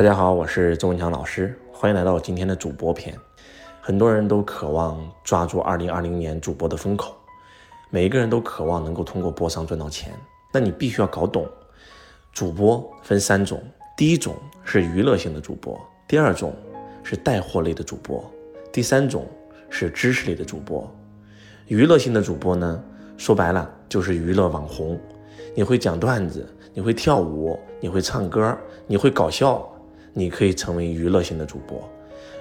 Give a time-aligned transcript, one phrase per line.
[0.00, 3.14] 大家好，我是周文强老师，欢迎来到今天的主播篇。
[3.82, 7.14] 很多人都渴望抓住2020年主播的风口，
[7.90, 10.10] 每一个人都渴望能够通过播商赚到钱。
[10.54, 11.46] 那你必须要搞懂，
[12.32, 13.62] 主播分三种，
[13.94, 14.34] 第一种
[14.64, 16.54] 是娱乐性的主播，第二种
[17.02, 18.24] 是带货类的主播，
[18.72, 19.26] 第三种
[19.68, 20.90] 是知识类的主播。
[21.66, 22.82] 娱乐性的主播呢，
[23.18, 24.98] 说白了就是娱乐网红，
[25.54, 28.56] 你会讲段子，你会跳舞，你会唱歌，
[28.86, 29.70] 你会搞笑。
[30.12, 31.82] 你可以成为娱乐性的主播，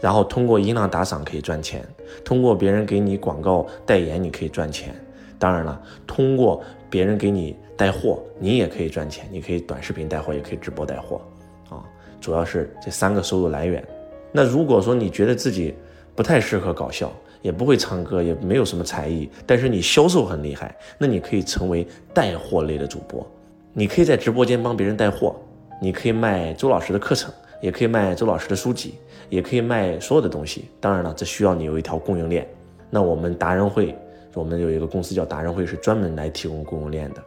[0.00, 1.84] 然后通过音浪打赏可以赚钱，
[2.24, 4.94] 通过别人给你广告代言你可以赚钱。
[5.38, 9.26] 当然了，通过别人给你带货，你也可以赚钱。
[9.30, 11.20] 你可以短视频带货，也可以直播带货，
[11.68, 11.84] 啊，
[12.20, 13.84] 主要是这三个收入来源。
[14.32, 15.74] 那如果说你觉得自己
[16.14, 23.26] 不太适合搞笑，也不会唱歌，也没有什么才艺，但是你销售很厉害，那你可以成为带货类的主播。
[23.74, 25.36] 你可以在直播间帮别人带货，
[25.82, 27.30] 你可以卖周老师的课程。
[27.64, 28.96] 也可以卖周老师的书籍，
[29.30, 30.66] 也可以卖所有的东西。
[30.80, 32.46] 当然了，这需要你有一条供应链。
[32.90, 33.96] 那我们达人会，
[34.34, 37.22] 我们有一个公司叫达人会，是专门来提供供应链的。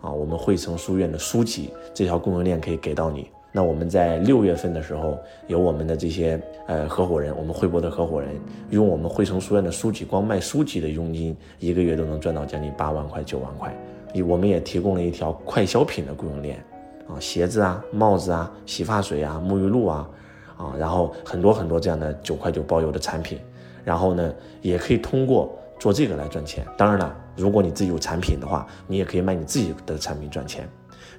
[0.00, 3.28] 啊，我们汇成书院的书籍这条供应链可以给到你。
[3.50, 8.30] 那我们在六月份的时候，有我们的这些呃合伙人，我们汇博的合伙人，
[8.70, 13.76] 用我们汇成书院的书籍，光卖书籍的佣金，一个月都能赚到将近八万块、九万块。
[14.24, 16.64] 我们也提供了一条快消品的供应链。
[17.10, 20.08] 啊，鞋子啊，帽子啊，洗发水啊，沐浴露啊，
[20.56, 23.38] 啊，然后很多很多这样的九块九包邮的产品，
[23.84, 26.64] 然后呢，也可以通过做这个来赚钱。
[26.78, 30.68] 当然了，如果你自己有产品的话，你也可以卖你自己的产品赚钱。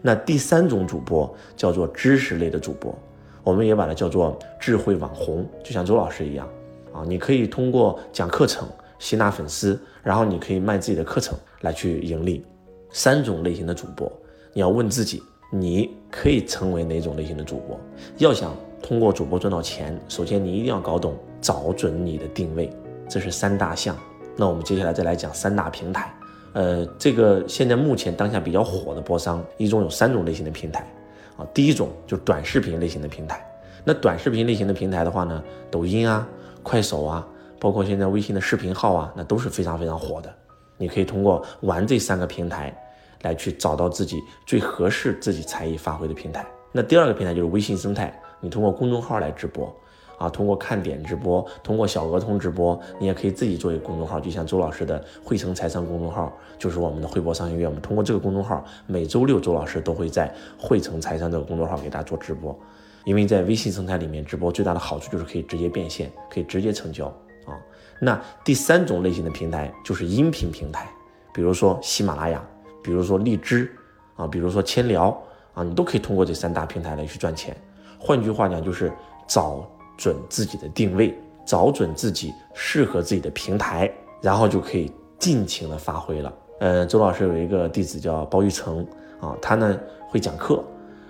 [0.01, 2.97] 那第三种主播叫做知识类的主播，
[3.43, 6.47] 我们也把它叫做智慧网红，就像周老师一样
[6.93, 8.67] 啊，你可以通过讲课程
[8.97, 12.45] 吸纳粉丝，然后你可以卖自己的课程来去盈利。
[12.91, 14.11] 三种类型的主播，
[14.53, 15.21] 你要问自己。
[15.53, 17.77] 你可以成为哪种类型的主播？
[18.17, 22.69] 要想通过主播赚到钱，首先你一定要搞懂、找准你的定位，
[23.09, 23.93] 这是三大项。
[24.37, 26.13] 那我们接下来再来讲三大平台。
[26.53, 30.89] 呃，这个现在目前当下比较火的播商，一种有三种类型的平台
[31.35, 31.45] 啊。
[31.53, 33.45] 第一种就是短视频类型的平台。
[33.83, 36.25] 那短视频类型的平台的话呢，抖音啊、
[36.63, 37.27] 快手啊，
[37.59, 40.33] 包括现在微信的视频号啊，那都是非常非常火的。
[40.77, 42.73] 你可以通过玩这三个平台。
[43.21, 46.45] 来去找到自己最合适自己才艺发挥的平台。
[46.71, 49.75] 那第二个平台就是微信生态，你通过公众号来直播，
[50.17, 57.67] 啊，通过看点直播，通过小额通直播，你也可以自己做一个公众号，就像周老师的汇成财商公众号，就是我们的汇博商学院。
[57.67, 62.57] 我们通过这个公众号，每周六周老师都会在汇成财商这个公众号给大家做直播。
[63.03, 67.07] 因为在微信生态里面直播最大的好处就是可以直接变现，可以直接成交
[67.45, 67.57] 啊。
[67.99, 70.87] 那第三种类型的平台就是音频平台，
[71.33, 72.41] 比如说喜马拉雅。
[72.83, 73.71] 比如说荔枝
[74.15, 75.17] 啊，比如说千聊
[75.53, 77.55] 啊，你都可以通过这三大平台来去赚钱。
[77.99, 78.91] 换句话讲，就是
[79.27, 79.63] 找
[79.97, 81.15] 准自己的定位，
[81.45, 86.33] 找准自己适合自己的平台，然后就可以尽情的发挥了。
[86.59, 88.85] 呃，周老师有一个弟子叫包玉成
[89.19, 90.63] 啊，他呢会讲课，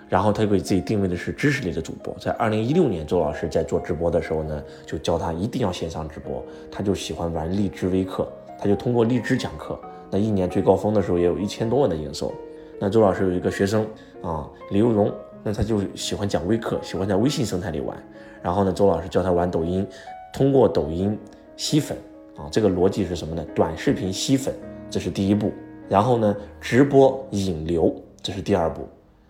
[0.10, 2.14] 然后他给自己定位的是知识类的主播。
[2.20, 8.28] 在二零一六年，周老师在做直播的时候呢，就教他一定要线上直播，他就喜欢玩荔枝微课，
[8.60, 9.80] 他就通过荔枝讲课。
[10.12, 12.32] 那一年最高峰的时候也有一千多万的营收。
[12.80, 13.88] 那周老师有一个学生
[14.22, 15.12] 啊，李幼荣，
[15.44, 17.98] 那他就喜欢讲微课，喜欢在微信生态里玩。
[18.44, 19.88] 然后呢，周老师教他玩抖音，
[20.34, 21.18] 通过抖音
[21.56, 21.98] 吸粉
[22.36, 23.46] 啊，这个逻辑是什么呢？
[23.56, 24.54] 短视频吸粉，
[24.90, 25.52] 这是第一步。
[25.88, 28.82] 然后呢，直播引流，这是第二步。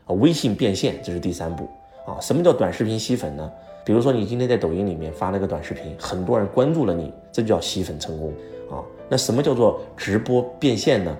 [0.05, 1.67] 啊，微信变现，这是第三步。
[2.07, 3.51] 啊，什么叫短视频吸粉呢？
[3.83, 8.31] 比如说你今天在抖音里面发了个短视频，很多人关注了你，这就叫吸粉成功
[8.71, 8.81] 啊。
[9.07, 11.15] 那什么叫做直播变现呢？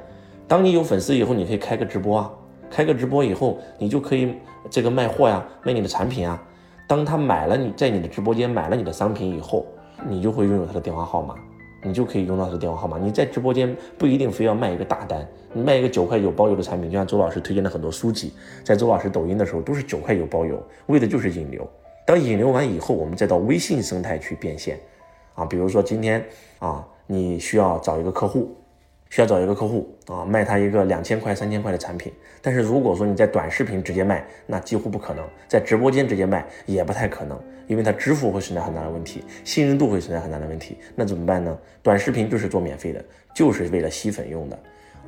[0.47, 2.31] 当你有粉丝以后，你可以开个直播啊，
[2.69, 4.33] 开个直播以后，你就可以
[4.69, 6.41] 这个卖货呀，卖你的产品啊。
[6.87, 9.65] 当他买了你在你的直播间买了你的商品以后，
[10.05, 11.35] 你就会拥有他的电话号码，
[11.83, 12.97] 你就可以用到他的电话号码。
[12.97, 18.33] 你在直播间不一定非要卖一个大单，你卖一个九块九包邮的产品，就像周老师推荐的很多书籍，
[18.63, 21.65] 在周老师抖音的时候都是九块九包邮，为的就是引流。
[22.05, 24.77] 当引流完以后，我们再到微信生态去变现，
[25.35, 26.25] 啊，比如说今天
[26.59, 26.87] 啊。
[27.11, 28.55] 你需要找一个客户，
[29.09, 32.09] 需要找一个客户啊，卖他一个两千块、三千块的产品。
[32.41, 37.37] 但是如果说你在短视频直接卖，那几乎不可能；在直播间直接卖也不太可能，
[37.67, 40.77] 因为他支付会存在很大的问题，信任度会存在很大的问题。
[40.95, 41.59] 那怎么办呢？
[41.83, 43.03] 短视频就是做免费的，
[43.35, 44.55] 就是为了吸粉用的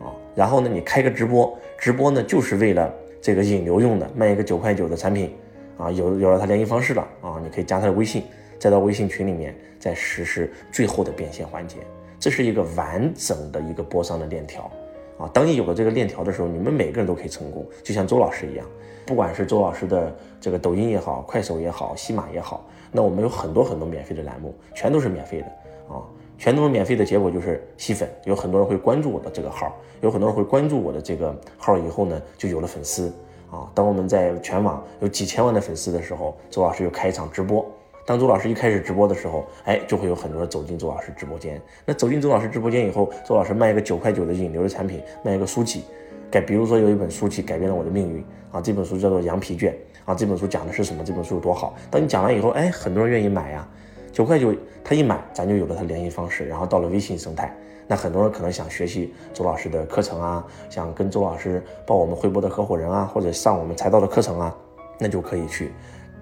[0.01, 0.11] 啊。
[0.35, 5.33] 然后呢，你开个直播，直播呢就是为了这个引流用的，卖一个九块九的产品
[5.77, 8.23] 啊，有有了他联系方式了啊，你可以加他的微信。
[8.63, 11.79] 再到微信群里面，再实施最后的变现环节，
[12.17, 14.71] 这是一个完整的一个播商的链条，
[15.17, 15.29] 啊。
[15.33, 18.65] 当你有了这个链条的时候，你们每个人都可以成功，就像周老师一样。
[19.05, 25.47] 不管是周老师的这个抖音也好，快手也好，西马也好，那我们有很多很多免费的栏目，全都是免费的
[25.93, 25.99] 啊，
[26.37, 33.13] 全都是免费的结果就是吸粉，有很多人会关注我的这个号，有很多人会关注我的这个号以后呢，就有了粉丝
[33.51, 33.69] 啊。
[33.75, 37.69] 当我们在全网有几千万的粉丝的时候，周老师又开一场直播。
[38.05, 41.61] 当周老师一开始直播的时候，哎，就会有很多人走进周老师直播间。
[41.85, 45.83] 那走进周老师直播间以后，周老师卖一个九块九的引流的产品，卖一个书籍。
[46.29, 49.71] 改，比如说有一本书籍改变了我的命运啊，这本书叫做《羊皮卷》
[50.11, 51.03] 啊，这本书讲的是什么？
[51.03, 51.75] 这本书有多好？
[51.89, 53.65] 当你讲完以后，哎，很多人愿意买呀，
[54.11, 54.53] 九块九
[54.83, 57.55] 他一买，咱就有了他联系方式，然后到了微信生态，
[57.87, 64.53] 那很多人可能想学习周老师的课程啊，想跟周老师报我们汇博的合伙人啊，或者上我们财道的课程啊，
[64.99, 65.71] 那就可以去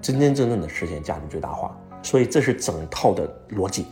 [0.01, 1.77] 真真正正的实现价值最大化。
[2.03, 3.85] 所以这是整套的逻辑。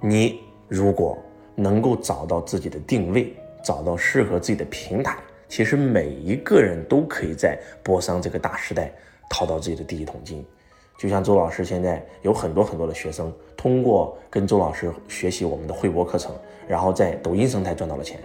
[0.00, 1.18] 你如果
[1.54, 3.34] 能够找到自己的定位，
[3.64, 5.18] 找到适合自己的平台。
[5.48, 8.92] 其实每一个人都可以在波商这个大时代
[9.30, 10.44] 淘到自己的第一桶金，
[10.98, 16.34] 就像周老师现在有很多很多的学生，通过跟周老师学习我们的汇博课程，
[16.66, 18.18] 然后在抖音生态赚到了钱，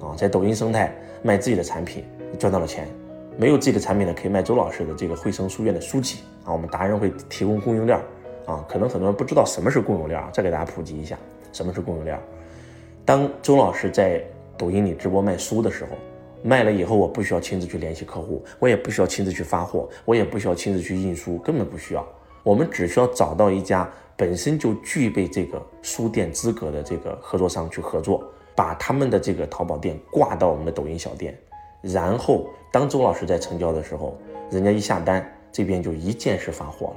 [0.00, 0.92] 啊，在抖音生态
[1.22, 2.04] 卖自己的产品
[2.38, 2.88] 赚到了钱，
[3.36, 7.98] 没有自己的产品的，可以卖周老师的这个汇生书院的书籍啊，我们达人会提供供应链
[8.46, 11.18] 啊，可能很多人不知道什么是供应链再给大家普及一下
[11.52, 12.18] 什么是供应链
[13.04, 14.22] 当周老师在
[14.56, 15.90] 抖音里直播卖书的时候。
[16.46, 22.06] 卖了以后，我不需要亲自去联系客户，我也不需要亲自去发货，我也不需要亲自去印书，根本不需要。
[22.42, 28.22] 我们只需要找到一家本身就具备这个书店资格的这个合作商去合作，
[28.54, 31.34] 把他们的这个淘宝店挂到我们的抖音小店，
[31.84, 34.16] 然后当周老师在成交的时候，
[34.50, 36.96] 人家一下单，这边就一键式发货了。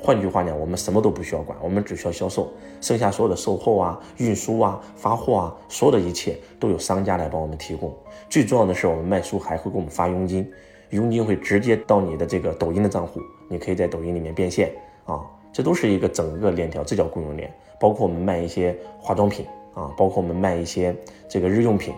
[0.00, 7.92] 换句话讲，我们什么都不需要管，我们只需要销售，剩下所有的售后啊、运输啊、发货啊，所有的一切都有商家来帮我们提供。
[8.30, 10.48] 最重要的是，我们卖书还会给我们发佣金，
[10.90, 14.70] 佣金会直接到你的这个抖音的账户，你可以在抖音里面变现
[15.04, 15.20] 啊，
[15.52, 17.52] 这都是一个整个链条，这叫供应链。
[17.80, 20.94] 包括我们卖一些化妆品啊，包括我们卖一些
[21.28, 21.92] 这个日用品，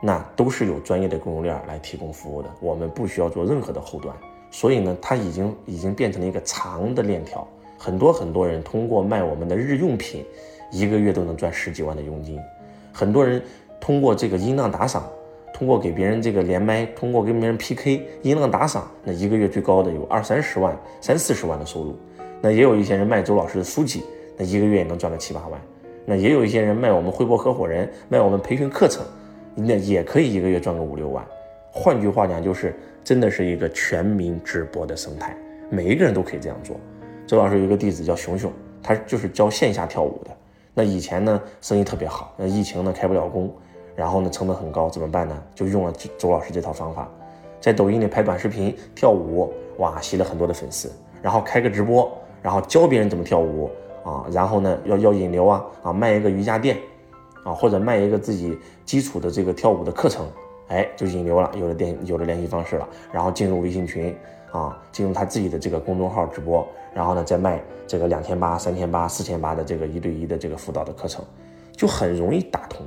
[0.00, 4.14] 那都是有专业的供应链来提供服务的，我们不需要做任何的后端。
[4.50, 7.46] 所以呢，它已经已经变成了一个长的链条，
[7.76, 10.24] 很多很多人通过卖我们的日用品，
[10.70, 12.38] 一个月都能赚十几万的佣金。
[12.92, 13.42] 很多人
[13.80, 15.04] 通过这个音浪打赏，
[15.52, 21.96] 通过给别人这个连麦，通过跟别人 PK 音浪打赏，那一个月最高的有二三十万、三四十万的收入。
[22.40, 24.04] 那也有一些人卖周老师的书籍，
[24.36, 25.60] 那一个月也能赚个七八万。
[26.04, 29.04] 那也有一些人卖我们汇博合伙人，卖我们培训课程，
[29.56, 31.26] 那也可以一个月赚个五六万。
[31.72, 32.72] 换句话讲，就是。
[33.06, 35.32] 真的是一个全民直播的生态，
[35.70, 36.74] 每一个人都可以这样做。
[37.24, 40.30] 周老师有一个弟子叫熊熊，他就是教线下跳舞的。
[40.74, 43.48] 那以前呢，生意特别好，那疫情呢开不了工，
[43.94, 45.40] 然后呢成本很高，怎么办呢？
[45.54, 47.08] 就用了周老师这套方法，
[47.60, 50.90] 在抖音里拍短视频跳舞，哇，吸了很多的粉丝。
[51.22, 52.10] 然后开个直播，
[52.42, 53.70] 然后教别人怎么跳舞
[54.02, 56.76] 啊，然后呢要要引流啊啊，卖一个瑜伽垫
[57.46, 60.26] 啊，或者卖一个自己基础的这个跳舞的课程。
[60.68, 64.12] 哎，就引流了，有了电，有了联系方式了，然后进入微信群
[64.50, 71.24] 啊，进入他自己的这个公众号直播，然后呢再卖这个两千八、三千八、四千八的这个一对一的这个辅导的课程，
[71.70, 72.84] 就很容易打通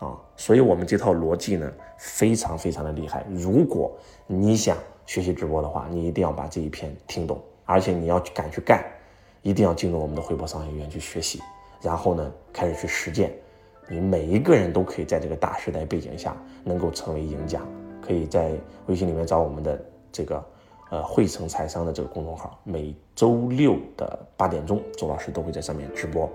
[0.00, 0.18] 啊。
[0.36, 3.24] 所以我们这套逻辑呢非常非常的厉害。
[3.30, 3.92] 如果
[4.26, 4.76] 你想
[5.06, 8.84] 学习直播的话，你一定要把这一篇听懂，而且你要敢去干，
[9.42, 11.40] 一定要进入我们的回播商学院去学习，
[11.80, 13.32] 然后呢开始去实践。
[13.92, 16.34] 你每一个人都可以在这个大时代背景下
[16.64, 17.60] 能够成为赢家，
[18.00, 18.52] 可以在
[18.86, 19.78] 微信里面找我们的
[20.10, 20.42] 这个
[20.88, 26.26] 呃汇成财商的这个公众号，每周六的八点钟，周老师都会在上面直播。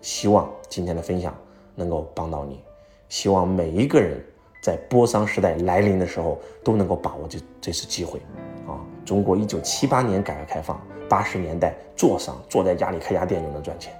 [0.00, 1.32] 希望今天的分享
[1.76, 2.60] 能够帮到你，
[3.08, 4.20] 希望每一个人
[4.60, 8.18] 在波商时代来临的时候都能够把握这这次机会
[8.66, 8.74] 啊！
[9.04, 13.94] 中国一九七八年改革开放，八十年代做商坐在家里开家店就能赚钱。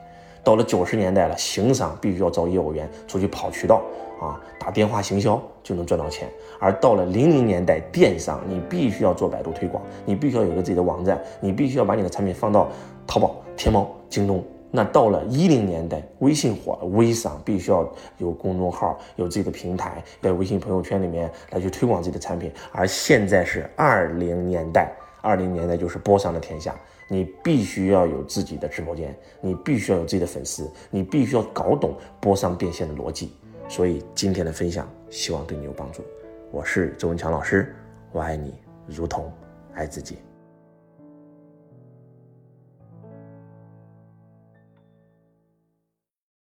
[0.45, 3.83] 到了九十年代了，行商必须要招业务员出去跑渠道
[4.21, 6.29] 啊，打电话行销就能赚到钱。
[6.61, 12.69] 而到了零零年代，电商你必须要做百度推广，你必须要有个自己的网站，你必须要把你的产品放到
[13.07, 14.45] 淘宝、天猫、京东。
[14.71, 22.53] 那到了一零年代，微信火了，微商必须要有公众号，有自己的平台，在微信朋友圈里面来去推广自己的产品。
[22.73, 26.75] 而现在是二零年代，二零年代就是播商的天下。
[27.09, 33.33] 你必须要有自己的直播间，你必须要有自己的粉丝，你必须要搞懂波商变现的逻辑。
[33.69, 36.03] 所以今天的分享希望对你有帮助。
[36.51, 37.75] 我是周文强老师，
[38.13, 38.55] 我爱你
[38.87, 39.33] 如同
[39.75, 40.19] 爱自己。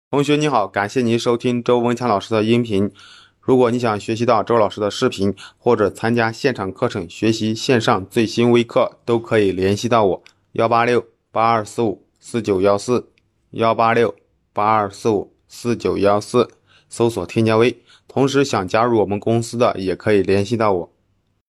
[0.09, 2.91] 同学你好，感谢您收听周文强老师的音频。
[3.41, 10.23] 如果你想学习到周老师的视频，或者参加现场课程学习线上最新微课，都可以联系到我：
[10.57, 13.11] 幺八六八二四五四九幺四，
[13.51, 14.15] 幺八六
[14.53, 16.49] 八二四五四九幺四，
[16.89, 17.77] 搜索添加微。
[18.07, 20.91] 同时想加入我们公司的，也可以联系到我。